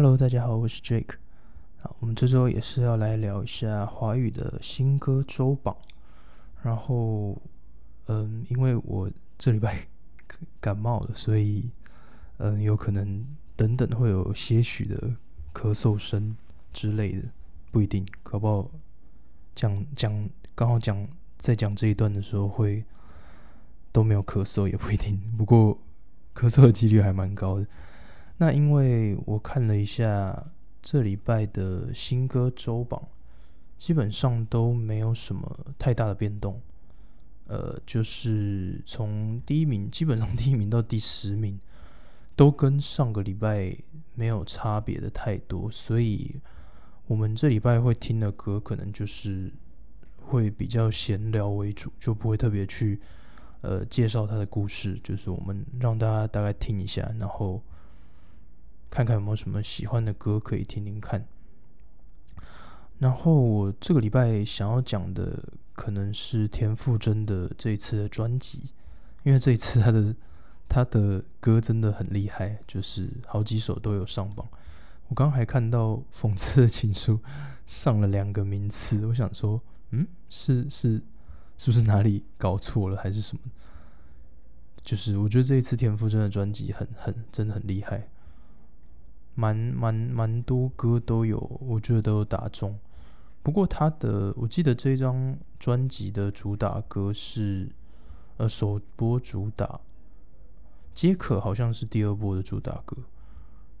[0.00, 1.16] Hello，大家好，我是 Jake。
[1.80, 5.76] 好，我们这周也是要来聊一下华语的新歌周榜。
[6.62, 7.36] 然后，
[8.06, 9.88] 嗯，因为我这礼拜
[10.60, 11.68] 感冒了，所以，
[12.36, 14.96] 嗯，有可能等等会有些许的
[15.52, 16.36] 咳嗽声
[16.72, 17.28] 之类的，
[17.72, 18.70] 不一定，搞不好
[19.56, 22.84] 讲讲刚好讲在讲这一段的时候会
[23.90, 25.20] 都没有咳嗽，也不一定。
[25.36, 25.76] 不过
[26.36, 27.66] 咳嗽的几率还蛮高的。
[28.38, 30.46] 那因为我看了一下
[30.80, 33.00] 这礼拜的新歌周榜。
[33.76, 36.60] 基本上都没有什么太大的变动，
[37.46, 41.56] 呃，就是从第一名，基本上第一名到第十名，
[42.34, 43.72] 都跟上个礼拜
[44.16, 46.40] 没有差别的太多，所以
[47.06, 49.52] 我们这礼拜会听的歌，可能就是
[50.16, 53.00] 会比较闲聊为主，就不会特别去
[53.60, 57.62] 呃介绍他的故事，就是我们让大家大概听一下，然后
[58.90, 61.26] 看看有没有什么喜欢的歌可以听听看。
[62.98, 65.42] 然后我这个礼拜想要讲的
[65.74, 68.72] 可能是田馥甄的这一次的专辑，
[69.22, 70.14] 因为这一次他的
[70.68, 74.48] 他的歌真的很厉害，就是好几首都有上榜。
[75.08, 77.20] 我刚还看到讽刺的情书
[77.66, 81.00] 上了两个名次，我想说，嗯，是是
[81.56, 83.42] 是不是哪里搞错了还是什么？
[84.82, 88.08] 就是我觉得这一次田馥甄的专辑很很真的很厉害，
[89.38, 92.76] 蛮蛮蛮多歌都有，我觉得都有打中。
[93.40, 97.68] 不过他的，我记得这张专辑的主打歌是，
[98.36, 99.64] 呃，首播主打
[100.92, 102.96] 《皆可》，好像是第二波的主打歌，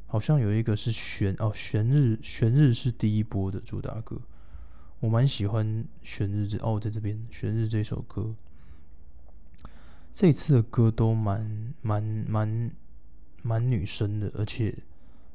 [0.06, 4.16] 好像有一个是玄哦，玄日，玄日是第一波的主打歌。
[5.00, 8.32] 我蛮喜欢玄日这哦，在这边玄日这首歌，
[10.14, 12.70] 这次的歌都蛮蛮蛮
[13.42, 14.72] 蛮女生的，而且。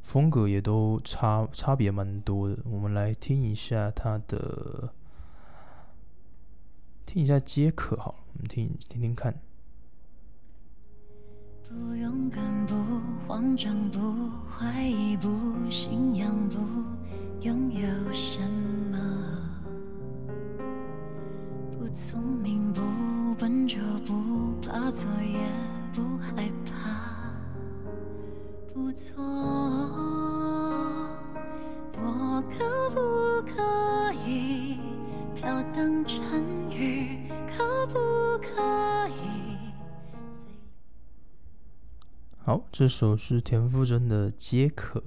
[0.04, 4.94] 风格也都差差别蛮多的，我们来听一下他的，
[7.06, 9.34] 听一下皆可好，我们听听听看。
[11.64, 12.76] 不勇敢，不
[13.26, 15.30] 慌张，不怀疑，不
[15.72, 16.60] 信仰，不
[17.42, 18.40] 拥有什
[18.92, 18.98] 么，
[21.80, 22.82] 不聪明，不
[23.40, 25.40] 笨拙，不怕错，也
[25.94, 27.34] 不害怕，
[28.72, 29.63] 不错。
[42.54, 45.00] 好，这首是田馥甄的《皆可》。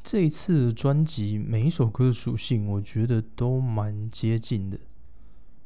[0.00, 4.78] 这一次专辑每一首歌的属性，我觉得都蛮接近的。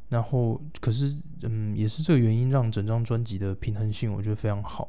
[0.08, 4.88] 然后，可是，嗯，也是这个原因，让整张专辑的平衡性，我觉得非常好。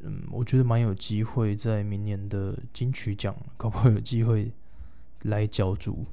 [0.00, 4.52] 嗯，我觉得蛮有机会在明年的金曲奖，搞不好有机会
[5.22, 6.04] 来角逐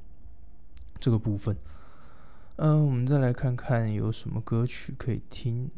[1.00, 1.58] 这个部分。
[2.58, 5.72] 嗯，我们再来看看有什么歌曲可以听。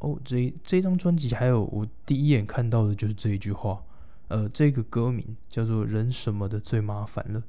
[0.00, 3.82] 哦，这这张专辑还有我第一眼看到的就是这一句话，
[4.28, 7.42] 呃，这个歌名叫做“人什么的最麻烦了”。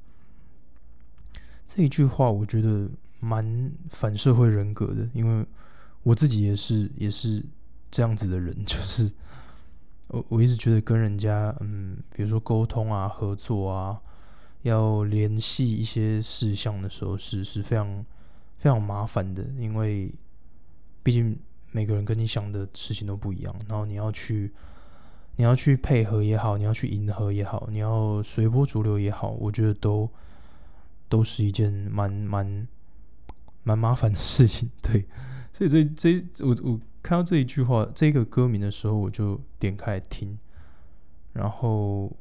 [1.66, 2.88] 这一句话我觉得
[3.20, 5.46] 蛮反社会人格的，因为
[6.02, 7.44] 我自己也是也是
[7.90, 9.10] 这样子的人，就是。
[10.08, 13.98] 我我一直觉得跟人家，嗯，比如说沟通啊、合作啊，
[14.60, 18.04] 要联系一些事项的时候，是是非常
[18.58, 20.12] 非常麻烦的，因为
[21.02, 21.34] 毕竟
[21.72, 24.52] 每个人跟你想的事情都不一样，然后你要去
[25.36, 30.08] 你要去配合也好，你要去迎合也好，你要随波逐流也好，我觉得都
[31.08, 32.68] 都是一件蛮蛮
[33.64, 35.04] 蛮麻烦的事情， 对，
[35.52, 35.84] 所以这
[36.34, 36.80] 这我我。
[37.04, 40.38] 看到这一句话，这个歌名的时候，我就点开听。
[41.32, 42.16] 然后，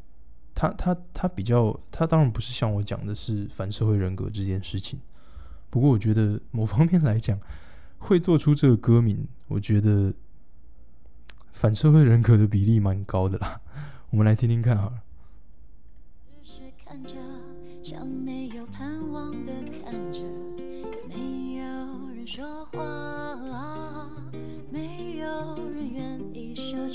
[0.56, 5.00] 他他他比较，他当然不是像我讲的是反社会人格这件事情。
[5.70, 7.40] 不过，我觉得某方面来讲，
[8.00, 10.14] 会做出这个歌名，我觉得
[11.52, 13.60] 反社会人格的比例蛮高的啦。
[14.10, 15.04] 我们来听听看好了。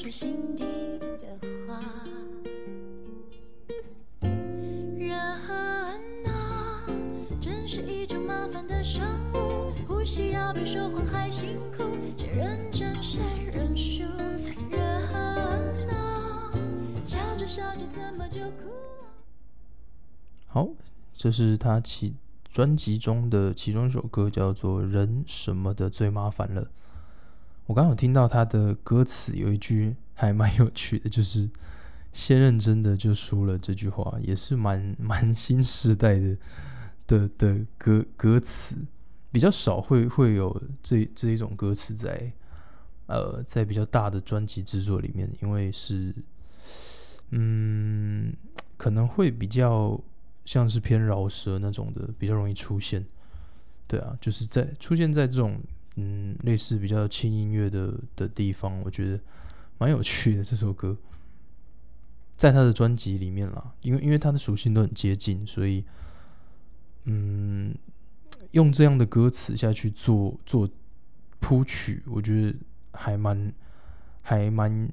[0.08, 0.64] 心底
[1.18, 1.26] 的
[1.66, 1.80] 话。
[4.96, 5.12] 人
[6.26, 6.86] 啊，
[7.40, 9.04] 真是一种麻烦的生
[10.06, 11.82] 物，呼吸要比说谎还辛苦，
[12.16, 13.20] 谁认真谁
[13.52, 14.04] 认输。
[14.70, 14.80] 人
[15.10, 16.48] 啊，
[17.04, 19.10] 笑着笑着怎么就哭了？
[20.46, 20.68] 好，
[21.12, 22.14] 这是他其
[22.48, 26.62] 专辑中的其中一首歌，叫做《人什么的最麻烦了》。
[27.66, 31.50] 我刚好听到他的歌词有一句还蛮有趣的，就是
[32.12, 36.36] 先认真的就输了这句话，也是蛮蛮新时代的
[37.08, 38.76] 的的歌歌词，
[39.36, 42.32] 比较少会会有这这一种歌词在
[43.04, 46.14] 呃在比较大的专辑制作里面，因为是
[47.32, 48.34] 嗯
[48.78, 50.00] 可能会比较
[50.46, 53.04] 像是偏饶舌那种的，比较容易出现。
[53.86, 55.60] 对啊，就是在出现在这种
[55.96, 59.20] 嗯类似比较轻音乐的的地方，我觉得
[59.76, 60.96] 蛮有趣的这首歌。
[62.38, 65.84] 在他的专辑里面啦，因为因为他的属性都很接近，所以，
[67.04, 67.74] 嗯，
[68.52, 70.68] 用这样的歌词下去做做
[71.40, 72.54] 铺曲，我觉得
[72.92, 73.52] 还蛮
[74.22, 74.90] 还蛮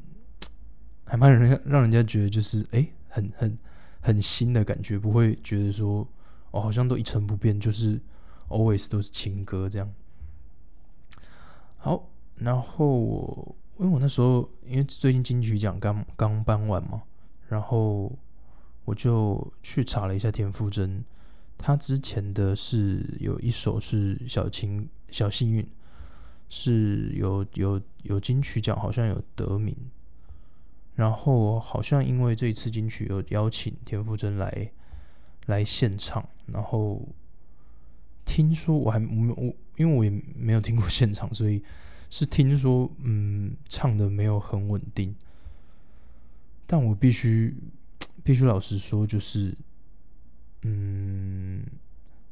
[1.06, 3.58] 还蛮让让人家觉得就是哎，很很
[4.02, 6.08] 很新的感觉，不会觉得说
[6.52, 8.00] 哦，好像都一成不变，就是
[8.50, 9.92] always 都是情歌这样。
[11.78, 17.04] 好，然后我因为我那时候因为最近金曲奖刚刚颁完嘛。
[17.50, 18.12] 然后
[18.84, 21.04] 我就去查了一下田馥甄，
[21.58, 25.68] 他之前的是有一首是小情小幸运，
[26.50, 29.76] 是有有有金曲奖，好像有得名。
[30.96, 34.72] 然后好像因为这一次金曲有邀请田馥甄来
[35.48, 37.02] 来现场，然后
[38.26, 41.64] 听说我还我我因为我也没有听过现场，所以
[42.10, 45.16] 是听说嗯唱的没有很稳定。
[46.68, 47.56] 但我必须
[48.24, 49.54] 必须老实说，就是，
[50.62, 51.43] 嗯，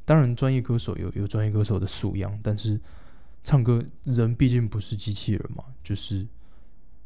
[0.04, 2.80] 当然，专业歌手有有专业歌手的素养，但是
[3.44, 6.26] 唱歌人毕竟不是机器人嘛，就是，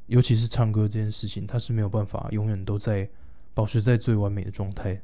[0.07, 3.09] 尤其是唱歌这件事情，他是没有办法永远都在
[3.53, 5.01] 保持在最完美的状态，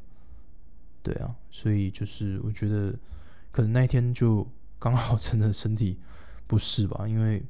[1.02, 2.94] 对啊，所以就是我觉得
[3.50, 4.46] 可能那一天就
[4.78, 5.98] 刚好真的身体
[6.46, 7.42] 不适吧，因为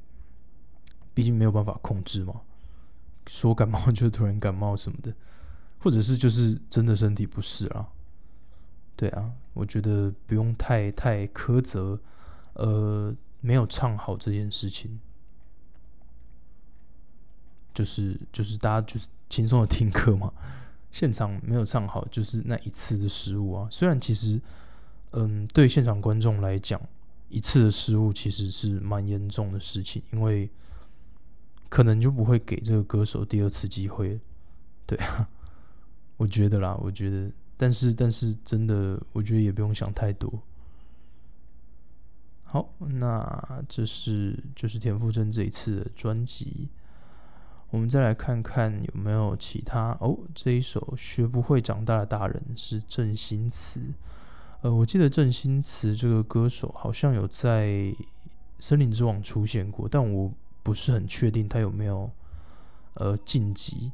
[1.13, 2.41] 毕竟没有办法控制嘛。
[3.27, 5.13] 说感冒就突然感冒什么的，
[5.79, 7.87] 或者是就是真的身体不适啊。
[8.95, 11.99] 对啊，我觉得不用太太苛责，
[12.53, 14.99] 呃，没有唱好这件事情，
[17.73, 20.31] 就是就是大家就是轻松的听歌嘛。
[20.91, 23.67] 现场没有唱好，就是那一次的失误啊。
[23.71, 24.39] 虽然其实，
[25.11, 26.79] 嗯，对现场观众来讲，
[27.29, 30.49] 一次的失误其实是蛮严重的事情，因为。
[31.69, 34.19] 可能就不会给这个歌手第二次机会，
[34.85, 35.27] 对啊，
[36.17, 37.31] 我觉得啦，我觉得，
[37.63, 40.29] 但是但是真的，我觉得也不用想太多。
[42.43, 46.67] 好，那这是就是田馥甄这一次的专辑，
[47.69, 50.17] 我们再来看看有没有其他哦。
[50.35, 53.79] 这一首《学不会长大的大人》是郑兴慈，
[54.59, 57.67] 呃，我记得郑兴慈这个歌手好像有在
[58.59, 60.29] 《森林之王》出现过，但我。
[60.65, 62.09] 不是很确定他有没有
[62.93, 63.91] 呃晋级，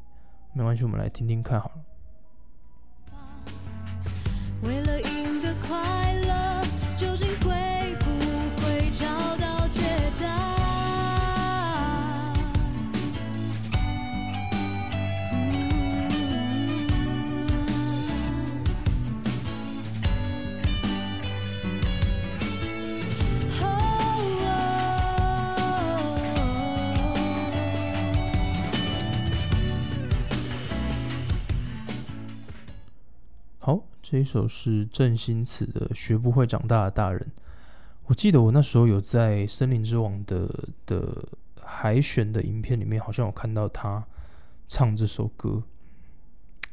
[0.54, 1.82] 没关系，我们来听听看好了。
[4.62, 5.19] 为了一
[34.12, 37.20] 这一首是郑兴慈的《学不会长大的大人》。
[38.08, 40.50] 我记得我那时候有在《森林之王》的
[40.88, 41.24] 的
[41.62, 44.04] 海选的影片里面，好像有看到他
[44.68, 45.62] 唱这首歌。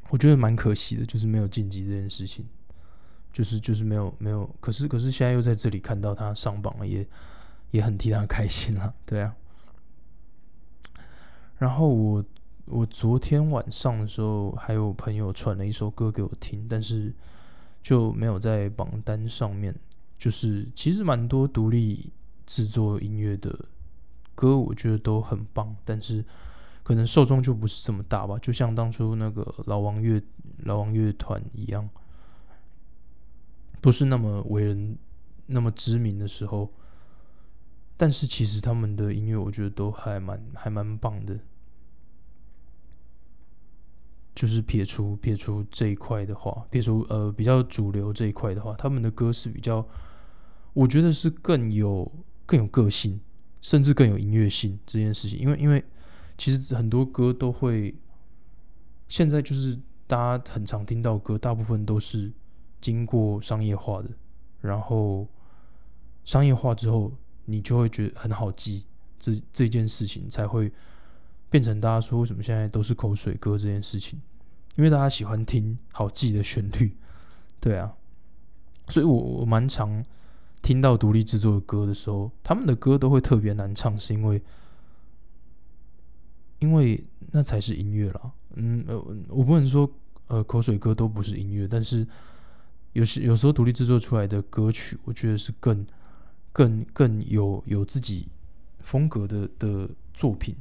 [0.08, 2.46] 我觉得蛮可惜的，就是没有晋级这件事情，
[3.30, 4.48] 就是就是没有没有。
[4.58, 7.06] 可是可是现在又在这里看到他上榜了，也
[7.70, 9.36] 也很替他开心啊，对啊。
[11.58, 12.24] 然后我。
[12.66, 17.14] 我昨天晚上的时候，还有朋友传了一首歌给我听，但是
[17.80, 19.74] 就没有在榜单上面。
[20.18, 22.10] 就是其实蛮多独立
[22.46, 23.56] 制作音乐的
[24.34, 26.24] 歌，我觉得都很棒，但是
[26.82, 28.36] 可能受众就不是这么大吧。
[28.40, 30.20] 就像当初那个老王乐
[30.60, 31.88] 老王乐团一样，
[33.80, 34.96] 不是那么为人
[35.46, 36.72] 那么知名的时候，
[37.96, 41.38] 但是其实他们的音乐，我觉得都还蛮还蛮棒的。
[44.36, 49.82] 就是撇除撇除这一块的话，撇除呃比较主流这一块的话，他们的歌是比较，
[50.74, 52.12] 我觉得是更有
[52.44, 53.18] 更有个性，
[53.62, 55.38] 甚至更有音乐性这件事情。
[55.38, 55.82] 因为因为
[56.36, 57.94] 其实很多歌都会，
[59.08, 59.74] 现在就是
[60.06, 62.30] 大家很常听到歌，大部分都是
[62.78, 64.10] 经过商业化的，
[64.60, 65.26] 然后
[66.26, 67.10] 商业化之后，
[67.46, 68.84] 你就会觉得很好记，
[69.18, 70.70] 这这件事情才会。
[71.48, 74.20] 变成大家说为什么现在都是口水歌这件事情，
[74.76, 76.96] 因为大家喜欢听好记的旋律，
[77.60, 77.94] 对啊，
[78.88, 80.04] 所以我我蛮常
[80.62, 84.42] 听到独立制作的歌的时候，他们的歌都会特别难唱，是因为
[86.58, 88.32] 因为那才是音乐啦。
[88.54, 88.98] 嗯呃，
[89.28, 89.88] 我不能说
[90.28, 92.06] 呃口水歌都不是音乐，但是
[92.92, 95.86] 有时有时候独立制作出来的歌曲，我觉得是更
[96.52, 98.28] 更更有有自己
[98.80, 100.56] 风格的的作品，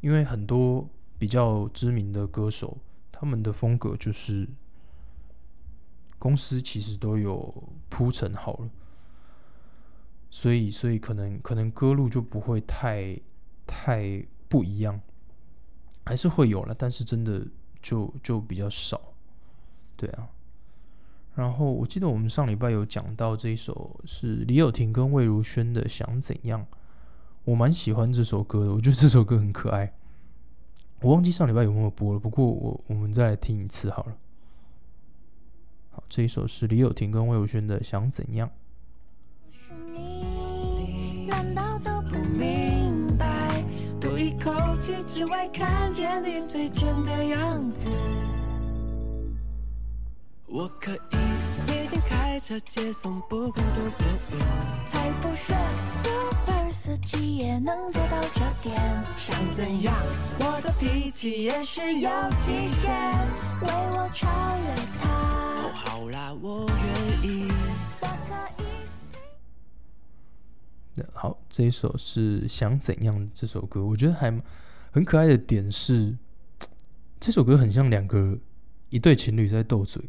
[0.00, 0.88] 因为很多
[1.18, 2.78] 比较知名的歌手，
[3.10, 4.48] 他们的风格就是
[6.18, 8.70] 公司其实都有铺陈好了，
[10.30, 13.18] 所以所以可能可能歌路就不会太
[13.66, 15.00] 太不一样。
[16.06, 17.46] 还是会有了，但是真的
[17.82, 19.12] 就就比较少，
[19.94, 20.26] 对啊。
[21.34, 26.62] 然后我记得我们上礼拜有讲到这一首是李友廷跟魏如萱的《想怎样》，
[27.48, 29.90] 我蛮喜欢这首歌的， 我觉得这首歌很可爱。
[31.00, 34.16] 我忘记上礼拜有没有播了，不过我我们再来听一次好了。
[35.90, 38.46] 好，这一首是李友廷跟魏如萱的《想怎样》。
[45.06, 47.86] 只为看见你最真的样子。
[50.46, 51.16] 我可以
[51.66, 53.90] 每天开车接送，不管多。
[54.86, 55.56] 才不屑
[56.88, 58.74] 司机也能做到这点。
[59.14, 59.94] 想怎样？
[60.40, 62.90] 我的脾气也是有极限。
[63.60, 64.26] 为我超
[64.56, 65.10] 越他。
[65.64, 67.52] 哦，好啦，我愿意。
[71.12, 73.30] 好，这一首是想怎样？
[73.34, 74.32] 这首歌我觉得还
[74.90, 76.16] 很可爱的点是，
[77.20, 78.38] 这首歌很像两个
[78.88, 80.02] 一对情侣在斗嘴。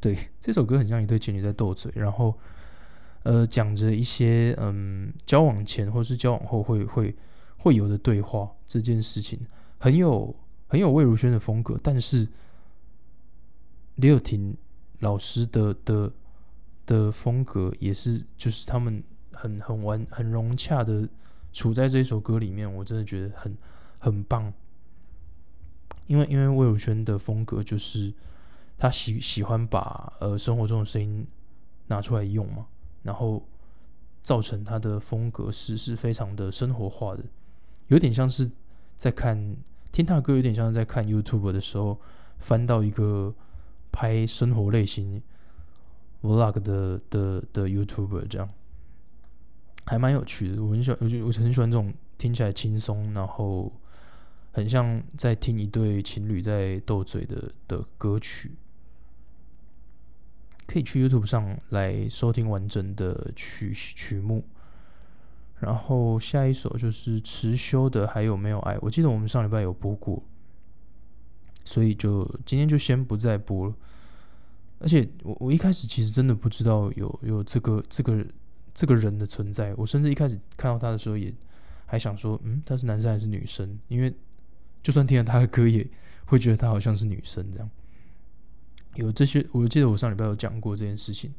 [0.00, 2.38] 对，这首歌很像一对情侣在斗嘴，然后
[3.26, 7.14] 呃讲着一些嗯交往前或是交往后会会
[7.58, 9.38] 会有的对话这件事情，
[9.78, 10.34] 很有
[10.68, 12.26] 很有魏如萱的风格，但是
[13.96, 14.56] 李友廷
[15.00, 16.12] 老师的的
[16.86, 19.02] 的风格也是就是他们
[19.32, 21.08] 很很完很融洽的。
[21.52, 23.56] 处在这一首歌里面，我真的觉得很
[23.98, 24.52] 很棒，
[26.06, 28.12] 因为因为魏如萱的风格就是
[28.76, 31.26] 他喜喜欢把呃生活中的声音
[31.86, 32.66] 拿出来用嘛，
[33.06, 33.42] 然后
[34.22, 37.22] 造成他的风格是是非常的生活化的，
[37.86, 38.50] 有点像是
[38.96, 39.56] 在看
[39.92, 41.98] 听他的歌，有点像是在看 YouTube 的时候
[42.40, 43.32] 翻到一个
[43.92, 45.22] 拍生活类型
[46.22, 48.50] Vlog 的的的 YouTuber 这样。
[49.86, 53.72] 还蛮有趣的，我很喜欢，我就我很喜欢这种听起来轻松，然后
[54.50, 58.50] 很像在听一对情侣在斗嘴的的歌曲。
[60.66, 64.44] 可以去 YouTube 上来收听完整的曲曲目。
[65.58, 70.22] 然后下一首就是迟修的《还有没有爱》，我记得我们上礼拜有播过，
[71.64, 73.74] 所以就今天就先不再播了。
[74.78, 78.24] 而且我我一开始其实真的不知道有有这个这个。
[78.78, 81.32] 这个人的存在，我甚至一开始看到他的时候，也
[81.86, 83.78] 还想说，嗯，他是男生还是女生？
[83.88, 84.14] 因为
[84.82, 85.88] 就算听了他的歌，也
[86.26, 87.70] 会觉得他好像是女生这样。
[88.96, 91.32] 有这些，我记得我上礼拜有讲过这件事情，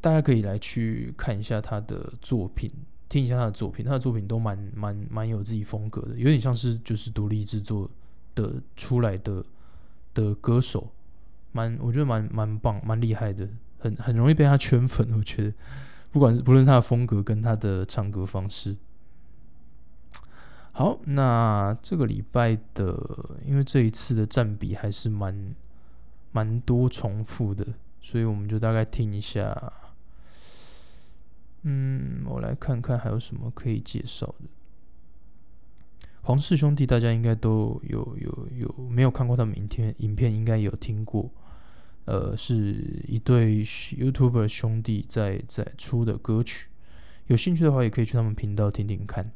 [0.00, 2.70] 大家可以来去看一下他的作品，
[3.08, 7.90] 听一下他的作品，他的作品都蛮蛮蛮有自己风格的，有点像是就是独立制作
[8.34, 9.44] 的出来的
[10.14, 10.90] 的歌手，
[11.52, 15.52] 蛮我觉得蛮蛮棒，蛮厉害的，很很容易被他圈粉，我觉得。
[16.12, 18.74] 不管是不论他的风格跟他的唱歌方式，
[20.72, 22.98] 好，那这个礼拜的，
[23.44, 25.54] 因为这一次的占比还是蛮
[26.36, 27.66] 蛮多重复的，
[28.02, 29.72] 所以我们就大概听一下。
[31.62, 34.44] 嗯，我来看看还有什么可以介绍的。
[36.20, 39.94] 黄氏兄弟，大家应该都有有有没有看过他们影片？
[40.00, 41.30] 影片应该有听过。
[42.04, 46.68] 呃，是一对 YouTuber 兄弟在在出的歌曲，
[47.28, 49.32] 有兴趣的话也可以去他们频道听听看。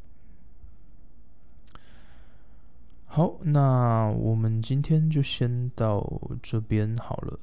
[3.13, 6.01] 好，那我们今天就先到
[6.41, 7.37] 这边好了，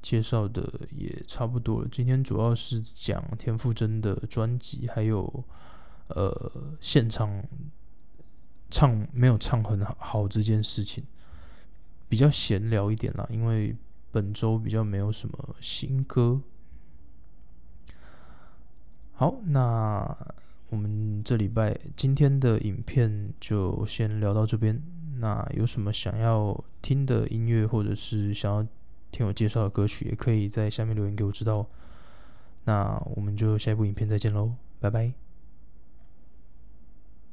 [0.00, 1.88] 介绍的也差不多了。
[1.92, 5.44] 今天主要是讲田馥甄的专辑，还有
[6.08, 6.50] 呃
[6.80, 7.44] 现场
[8.70, 11.04] 唱没有唱很好这件事情，
[12.08, 13.76] 比较闲聊一点啦，因为。
[14.12, 16.40] 本周比较没有什么新歌。
[19.12, 20.04] 好，那
[20.68, 24.82] 我们这礼拜今天的影片就先聊到这边。
[25.20, 28.66] 那有什么想要听的音乐，或者是想要
[29.12, 31.66] 听我介绍的歌曲，也可以在下面留言给我知道。
[32.64, 35.29] 那我们就下一部影片再见喽，拜拜。